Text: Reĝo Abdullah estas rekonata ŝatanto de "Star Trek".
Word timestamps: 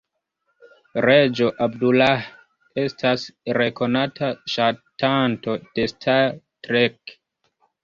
Reĝo 1.05 1.49
Abdullah 1.65 2.23
estas 2.85 3.27
rekonata 3.59 4.33
ŝatanto 4.55 5.57
de 5.69 5.89
"Star 5.95 6.35
Trek". 6.69 7.17